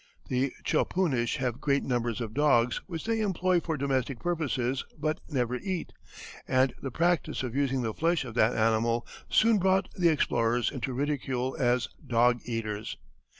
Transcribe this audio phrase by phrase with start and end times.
[0.29, 5.57] The Chopunish have great numbers of dogs, which they employ for domestic purposes but never
[5.57, 5.93] eat,
[6.47, 10.91] and the practice of using the flesh of that animal soon brought the explorers into
[10.93, 12.97] ridicule as dog eaters.